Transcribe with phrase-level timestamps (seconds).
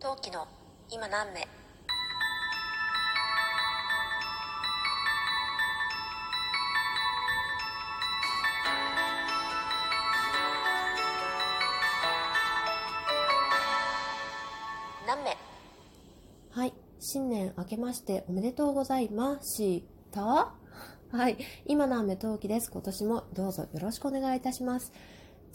[0.00, 0.48] 陶器の
[0.90, 1.46] 今何目
[15.06, 15.36] 何目
[16.50, 20.54] はい、新年明けましておめでとうございました。
[21.12, 21.36] はい、
[21.66, 22.70] 今の雨陶器です？
[22.70, 24.92] 今年もどうぞよろしくお願いいたします。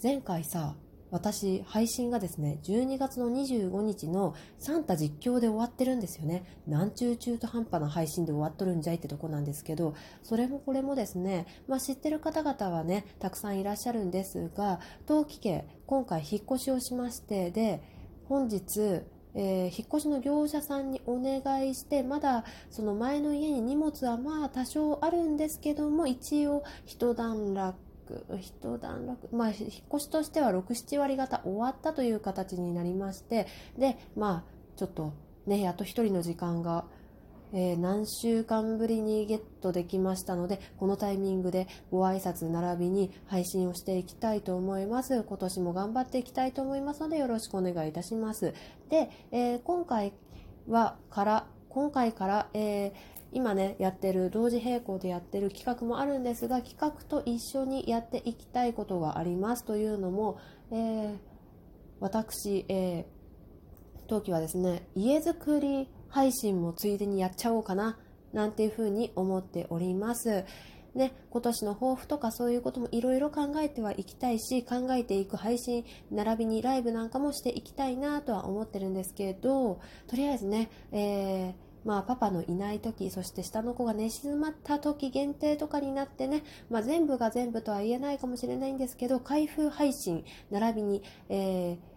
[0.00, 0.76] 前回さ、
[1.10, 6.44] 私配信がですね、12月の25日のサンタ実況で終わってるんですよね。
[6.66, 17.82] なんちゅう中途半端な配信で終わっとるんじゃいってとこなんですけど、それもこれもですね、まあ知ってる方々はね、たくさんいらっしゃるんですが、陶器家、今回引っ越しをしまして、で、
[18.28, 19.02] 本日、
[19.38, 27.78] えー引っ越しの業者さんにお願いしてまだその前の家に荷物はまあ多少あるんですけども一応一段落
[28.38, 29.58] 一段落まあ引っ
[29.94, 33.46] 越しとしては67割方終わったという形になりまして
[33.78, 35.12] でまあちょっと
[35.46, 36.84] ねやっと一人の時間が、
[37.52, 45.22] えー何週間ぶりにゲットできましたのでこのタイミングでご挨拶並びに配信をしていきたいと思います。
[45.22, 48.52] 今年も頑張っていきたいと思いますのでよろしくお願いいたします。
[48.90, 50.12] で、えー今回
[50.68, 60.38] はから今回から、えー今ねやってる同時並行でやってる企画もあるんですが企画と一緒にやっていきたいことがありますというのも、
[60.70, 61.16] えー
[62.00, 63.16] 私、えー
[64.08, 67.98] 陶器はですね家づくり配信もついでにやっちゃおうかな
[68.32, 70.44] なんていうふうに思っております。
[70.94, 91.96] ね、今年の抱負とかそういうこともいろいろ考えてはいきたいし考えていく配信並びにライブなんかもしていきたいなとは思ってるんですけどとりあえずね、えーまあ、パパのいない時そして下の子が寝静まった時限定とかになってね、まあ、全部が全部とは言えないかもしれないんですけど開封配信並びに、えー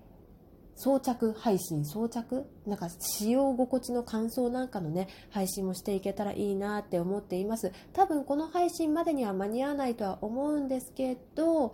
[0.81, 2.45] 装着配信装着？
[2.65, 7.73] なんか使用心地の感想なんかのね配信もしていけたらいいなって思っています。
[7.91, 11.73] 多分この配信までには間に合わないとは思うんですけど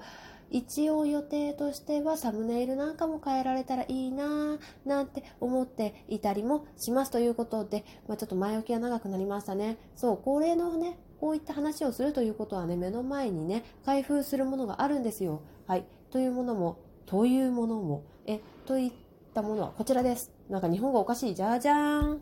[0.49, 9.77] 一応予定としてはサムネイルなんかも変えられたらいいなぁなんて思っていたりもしますということで、まあ、ちょっと前置きが長くなりましたね。
[9.95, 15.41] そう恒例のねこういった話をするということはね目の前にね開封するものがあるんですよ。
[15.67, 15.85] はい。
[16.11, 18.91] というものもというものもえといっ
[19.33, 20.31] たものはこちらです。
[20.49, 21.35] なんか日本語おかしい。
[21.35, 22.21] じゃじゃーん。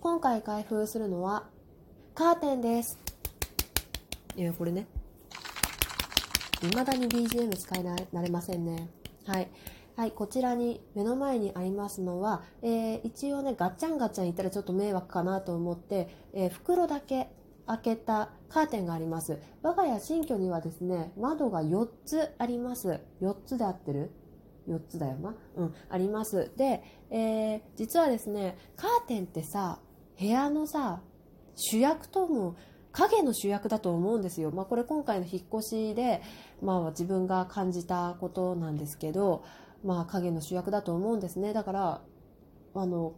[0.00, 1.48] 今回開封するのは
[2.14, 2.98] カーテンです。
[4.36, 4.86] いやこれね。
[6.60, 8.88] 未だに BGM 使い慣れませんね。
[9.26, 9.48] はい。
[9.96, 17.28] はい、こちらに目の前にありますのは、えー一応ねガッチャンガチャン言ったらちょっと迷惑かなと思って、えー袋だけ
[17.66, 19.38] 開けたカーテンがあります。
[19.62, 23.00] 我が家新居にはですね窓が4つあります。
[23.22, 24.10] 4つで合ってる
[24.68, 25.34] ？4つだよな。
[25.56, 26.50] うんあります。
[26.56, 29.78] で、えー実はですねカーテンってさ
[30.18, 31.02] 部屋のさ
[31.54, 32.56] 主役とも
[32.98, 36.20] 影の主役だと思うんですよ、まあ、これ今回の引っ越しで、
[36.60, 39.44] まあ、自分が感じたことなんですけど、
[39.84, 41.52] まあ、影の主役だと思うんですね。
[41.52, 42.00] だから
[42.74, 43.14] あの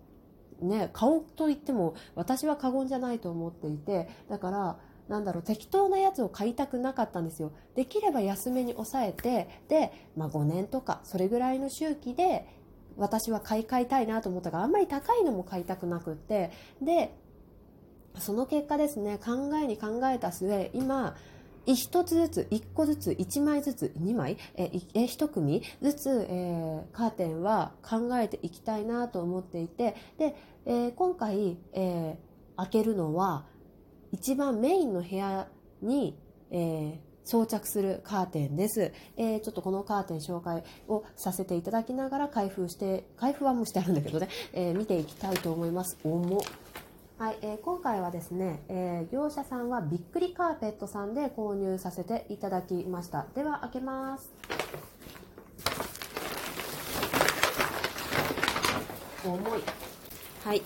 [0.61, 7.53] ね顔といっても私は過言じゃないと思っていてだからなんだろう適当なやつを買いたくなかったんですよ。
[7.75, 12.47] できれば安めに抑えてで、まあ、5年とかそれぐらいの周期で
[12.97, 16.51] 私は買い替えたいなと思ったからあんまり高いのも買いたくなくって
[16.83, 17.15] で
[18.19, 21.17] その結果ですね考えに考えた末今
[21.67, 30.35] 一つずつ一個ずつ一枚ずつ二枚えいえ一組ずつ、えーカーテンは考えていきたいなと思っていてで、
[30.67, 33.47] えー今回、えー開けるのは
[34.13, 35.49] 一番メインの部屋
[35.83, 36.19] に、
[36.51, 45.99] えー装着するカーテンです、えーちょっとこのカーテン紹介をさせていただきながら開封して開封はもうしてあるんだけどね、えー見ていきたいと思います。
[46.03, 46.41] 重っ。
[47.21, 53.27] はい、えー今回はですね、えー業者さんはびっくりカーペットさんで購入させていただきました。
[53.35, 54.33] では開けます。
[59.23, 59.41] 重い。
[60.47, 60.63] はい。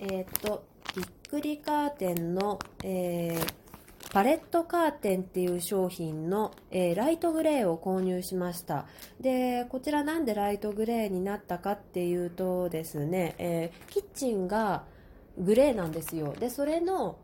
[0.00, 0.64] えーっと
[0.96, 3.54] びっくりカーテンの、えー
[4.12, 8.86] パレットカーテンっていう商品の、えーライトグレーを購入しました。
[9.20, 14.84] でこちらなんでライトグレーになったかっていうとですね、えーキッチンが
[15.38, 16.34] グレーなんですよ。
[16.38, 17.16] でそれの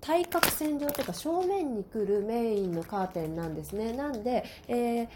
[0.00, 3.92] 対角線上というか正面に来るメインのカーテンなんですね。
[3.92, 5.08] なんで、えー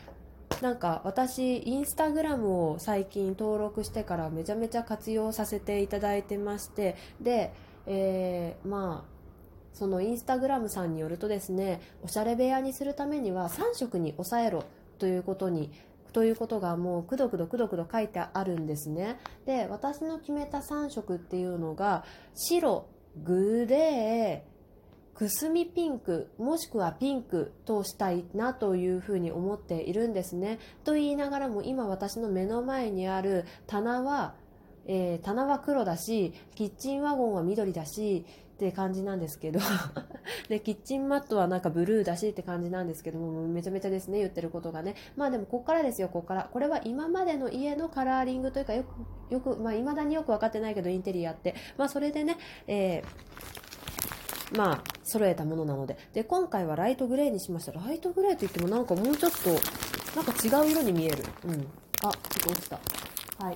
[0.63, 6.97] なんか私インスタグラムを最近登録してからめちゃめちゃ活用させていただいてまして。
[7.21, 7.53] で、
[7.87, 9.17] えーまあ
[9.77, 14.65] そのインスタグラムさんによるとですねおしゃれ部屋にするためには3色に抑えろ
[14.99, 15.71] ということに
[16.17, 19.21] ということがもうくどくどくどくど書いてあるんですね。
[19.45, 22.89] で私の決めた3色っていうのが白
[23.23, 30.59] グレーくすみピンクもしくはピンクとしたいなというふうに思っているんですね。
[30.85, 34.37] と言いながらも今私の目の前にある棚は、
[34.87, 38.25] えー、棚は黒だしキッチンワゴンは緑だし
[38.57, 39.61] って感じなんですけど。
[40.49, 44.95] でキッチンマットはなんかブルーだしって感じなんですけどもめちゃめちゃですね言ってることがね。
[45.15, 46.49] まあでもこっからですよこっから。
[46.51, 51.55] これは今までの家のカラーリングというかよくよくまあ未だによく分かってないけどインテリアって。
[51.77, 55.99] まあそれでね、えー、まあ揃えたものなので。
[56.15, 57.73] で今回はライトグレーにしました。
[57.73, 59.51] ライトグレーといってもなんかもうちょっと
[60.17, 61.25] なんか違う色に見える。
[61.45, 61.53] うん。
[61.53, 61.59] あ
[62.01, 62.13] ちょっ
[62.45, 62.81] と落ちた。
[63.45, 63.55] はい。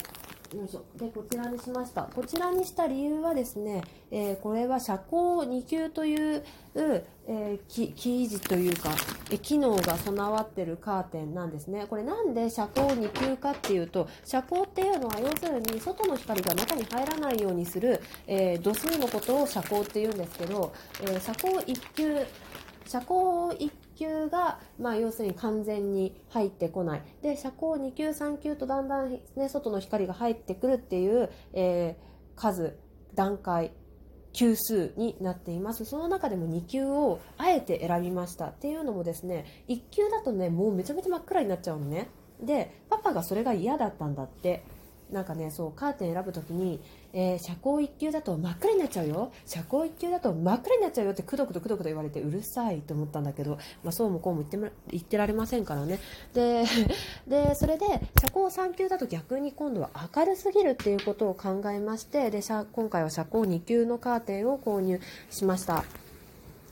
[0.56, 0.85] よいしょ。
[0.97, 2.02] でこちらにしました。
[2.02, 6.44] こちらにした理由はですね、えー、これは遮光2級という、
[6.75, 8.91] えー、生地というか、
[9.31, 11.87] え機能が備わってるカーテンなんですね。
[11.88, 20.73] これなんで遮光2級かっていうと遮光っていうのは要するに外の光が中に入らないようにする、えー、度数のことを遮光っていうんですけど、
[21.03, 22.26] え遮光1級
[22.87, 23.17] 遮光
[23.56, 23.70] 1
[24.00, 27.02] 級が、まあ、要するに完全に入ってこない。
[27.20, 32.79] で遮光2級3級とだんだん、ね、外の光が入ってくるっていう、えー、数
[33.14, 33.73] 段階
[34.32, 35.85] 級数になっています。
[35.85, 38.47] その中でも2級をあえて選びました。
[38.47, 42.08] っていうのもですね1級だとねもうめちゃめちゃ真っ暗になっちゃうのね。
[42.41, 44.64] でパパがそれが嫌だったんだって。
[45.12, 46.81] なんかねそうカーテン選ぶ時に
[47.12, 55.99] えー、遮光一級だと真っ暗になっちゃうよ遮光一級だと真っ暗になっちゃうよってくどくどくどくど言われてうるさいと思ったんだけど、まあ、そうもこうも言って言ってられませんからね
[56.35, 56.65] で
[57.27, 57.87] でそれで
[58.21, 62.41] 遮光3級だと逆に今度は明るすぎるっていうことを考えましてで
[62.73, 65.85] 今回は遮光2級のカーテンを購入しました。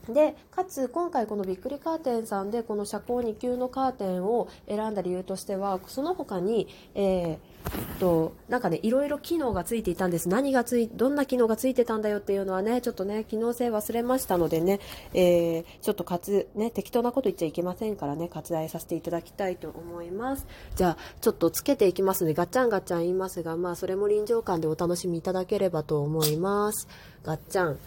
[0.08, 10.28] でかつ今回このびっくりカーテンさんでこの遮光2級のカーテンを選んだ理由としてはその他に、えー、となんかねいろいろ機能がついていたんです。
[10.28, 14.80] 何がついどんな機能がついてたんだよっていうのはねちょっとね機能性忘れましたのでね、
[15.12, 20.46] えー、ちょっとかつね適当なこと言っちゃいけませんからね割愛させていただきたいと思います。
[20.76, 26.88] じゃあちょっとつけていきますのでガッチャンガッチャン言いますがまあそれも臨場感でお楽しみいただければと思います。
[27.22, 27.78] ガッチャン。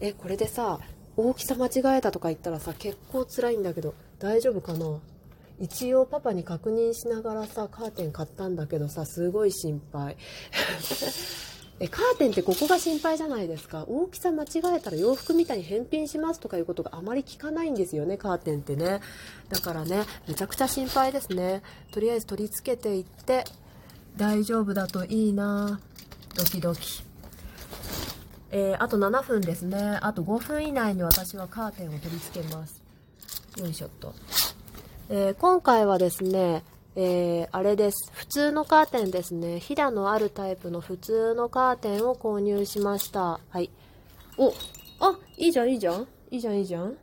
[0.00, 0.78] えこれでさ
[1.20, 4.98] 大きさ間違えたとか言ったらさ結構辛いんだけど大丈夫かな？
[5.58, 10.16] 一応パパに確認しながらさカーテン買ったんだけどさすごい心配。
[11.80, 13.84] えカーテンってここが心配じゃないですか？
[13.88, 19.00] 大きさ間違えたら洋服みたいに返品しますとかいうことがあまり聞かないんですよねカーテンってね。
[19.48, 21.62] だからねめちゃくちゃ心配ですね。
[21.90, 23.42] とりあえず取り付けていって
[24.16, 25.80] 大丈夫だといいな。
[26.36, 27.07] ドキドキ。
[28.50, 29.98] えー、あと7分ですね。
[30.00, 32.82] あと5分以内に私はカーテンを取り付けます。
[33.58, 34.14] よいしょっと。
[35.10, 36.62] えー、今回はですね、
[36.96, 38.10] えー、あれです。
[38.14, 39.60] 普通のカーテンですね。
[39.60, 43.40] ひだのあるタイプの普通のカーテンを購入しました。
[43.50, 43.70] はい。
[44.36, 44.52] お、
[45.00, 46.06] あ、いいじゃん、いいじゃん。
[46.30, 46.96] いいじゃん、いいじゃん。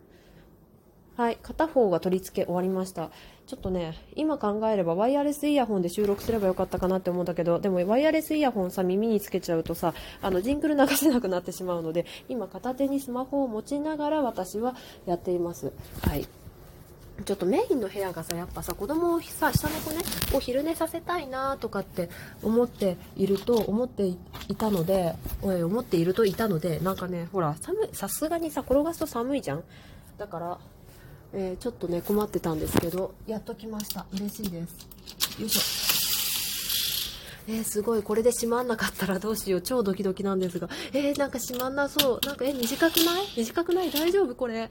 [1.15, 1.37] はい。
[1.41, 3.11] 片方が取り付け終わりました。
[3.47, 9.93] ちょっとね、今考えればワイヤレスイヤホンで収録すればよかったかなって思うんだけど、でもワイヤレスイヤホンさ、耳につけちゃうとさ、
[10.23, 14.75] あの、ジングル流せなくなってしまうので、今片手にスマホを持ちながら私は
[15.05, 15.71] やっています。
[16.01, 16.27] はい。
[17.23, 19.97] ちょっとメインの部屋がさ、やっぱさ、子供をさ、下の子ね、
[20.33, 22.09] を昼寝させたいなとかって
[22.41, 24.17] 思っていると、思ってい
[24.57, 29.63] たので、おい、思っているといたので、なんかね、ほら、寒い、さすがにさ、転がすと寒いじゃん
[30.17, 30.57] だから、
[31.37, 34.05] えー、ちょっとね困ってたんですけどやっときました。
[34.13, 34.87] 嬉しいです。
[35.39, 35.61] よいしょ。
[37.47, 38.01] えー、すごい。
[38.01, 39.61] これで閉まんなかったらどうしよう。
[39.61, 40.67] 超ドキドキなんですが。
[40.93, 42.25] えー、なんか閉まんなそう。
[42.25, 43.27] なんかえ短くない？
[43.37, 43.91] 短くない？
[43.91, 44.33] 大丈夫？
[44.33, 44.55] これ。
[44.55, 44.69] え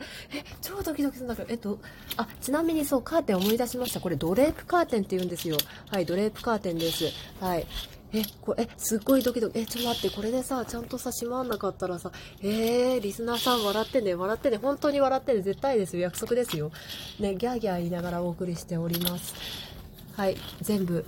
[0.61, 1.49] 超ドキドキするんだけど。
[1.50, 1.78] えっと
[2.16, 4.00] あちなみにそうカーテン思い出しました。
[4.00, 5.56] これドレープカーテンって言うんですよ。
[5.88, 7.04] はいドレープカーテンです。
[7.40, 7.66] はい。
[8.14, 9.59] え、これ、え、すっごいドキドキ。
[9.59, 16.71] え、ちょっと待って、これでさ、ちゃんとさ、閉まんなかったらさ、えー、リスナーさん笑ってね、笑ってね、本当に笑ってね、絶対ですよ、約束ですよ。
[17.18, 19.35] ね、ギャーギャー言いながらお送りしております。
[20.12, 21.04] はい、全部、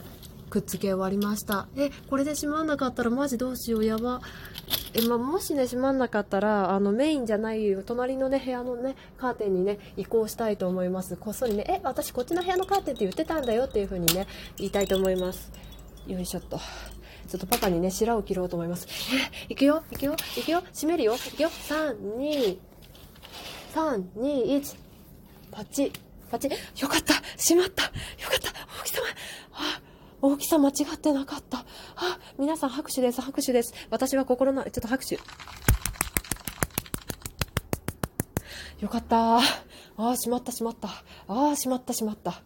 [0.51, 1.69] くっつけ終わりました。
[1.77, 4.21] え、これで閉まんなかったらマジどうしよう、やば。
[4.93, 11.17] え、まもしね、閉まんなかったら、あの、メインじゃない、隣のね、部屋のね、カーテンにね、移行したいと思います。
[11.17, 15.53] こっそりね、え、私こっちの部屋のカーテンって言ってたんだよっていう風にね、言いたいと思います。
[16.07, 16.61] よいしょっと。
[17.27, 18.87] ちょっとパパにね、白を切ろうと思います。
[19.49, 22.59] え、いくよ、いくよ、いくよ、閉めるよ、いくよ、3、2、
[23.75, 24.77] 3、2、1、
[25.51, 25.93] パチ、
[26.31, 27.91] パチ、よかった、閉まった、よ
[28.29, 29.09] かった、大きさま、
[29.53, 29.81] あ、
[30.23, 31.59] 大きさ間違ってなかった。
[31.59, 31.65] あ、
[32.39, 33.75] 皆さん拍手です、拍手です。
[33.91, 35.19] 私は心の、ちょっと拍手。
[38.81, 39.39] よかった。
[39.39, 39.41] あ
[39.97, 40.89] あ、閉まった、閉まった。
[40.89, 40.95] あ
[41.29, 42.43] あ、閉まった、閉まった。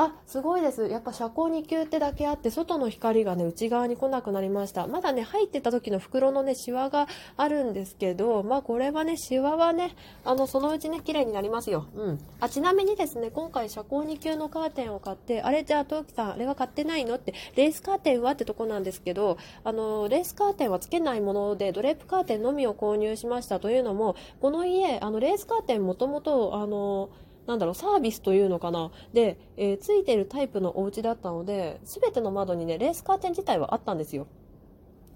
[0.00, 0.86] あ、すごいです。
[0.86, 4.86] やっぱ遮光2級ってだけあって、外の光がね、内側に来なくなりました。
[4.86, 11.88] まだね、入ってた時の袋のね、シワがあるんですけど、まあこれはね、シワはね、あの、そのうちね、綺麗になりますよ。
[11.96, 12.18] うん。
[12.38, 27.08] あ、ちなみにですね、今回遮光2級のカーテンを買って、あれじゃあ、トウキさん、あれは買ってないのって、レースカーテンはってとこなんですけど、あの、レースカーテンはつけないもので、ドレープカーテンのみを購入しましたというのも、この家、あの、レースカーテンもともと、あの、
[27.48, 28.90] なんだろう、サービスというのかな。
[29.14, 34.26] で、えー、ついてるタイプのお家だったので、全ての窓にね、レースカーテン自体はあったんですよ。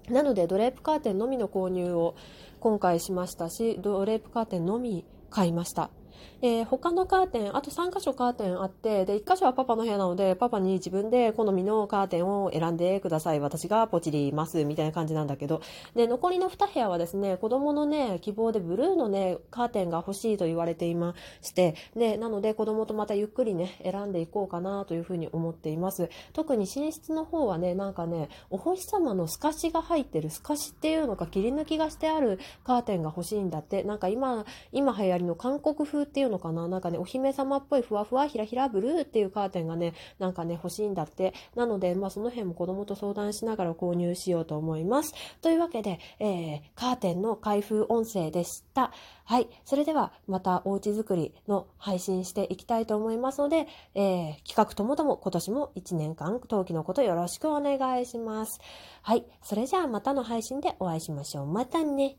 [0.09, 2.15] なので、ドレープカーテンのみの購入を
[2.59, 5.91] 今回しましたし、ドレープカーテンのみ買いました。
[6.41, 13.39] えー、他のカーテン、あと3箇所カーテンあって、で、1箇所はパパの部屋なので、パパに自分で好みのカーテンを選んでください。
[13.39, 15.61] 私がポチります、みたいな感じなんだけど。
[15.95, 26.09] で、残りの2部屋はですね、子供のね、希望でブルーのね、カーテンが欲しいと言われていまして、で、なので子供とまたゆっくりね、選んでいこうかなというふうに思っています。
[26.33, 36.67] 特に寝室の方はね、なんかね、お星様の透かしが入ってる、透かしっていうのか切り抜きがしてあるカーテンが欲しいんだって、なんか今、今流行りの韓国風っていうのかな？
[36.67, 41.33] なんかね、お姫様っぽいふわふわひらひらブルーっていうカーテンがね、なんかね、欲しいんだって。
[41.55, 45.13] なので、まあその辺も子供と相談しながら購入しようと思います。
[45.41, 48.91] というわけで、えー、カーテンの開封音声でした。
[49.25, 49.47] はい。
[49.65, 58.59] それでは、またおうち作りの配信していきたいと思いますので、えー、企画ともども今年も1年間、冬季のことよろしくお願いします。
[59.01, 59.25] はい。
[59.41, 61.45] それじゃあまたの配信でお会いしましょう。
[61.45, 62.17] またね。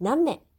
[0.00, 0.49] 何名？